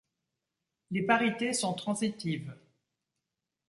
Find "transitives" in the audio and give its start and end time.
1.75-2.57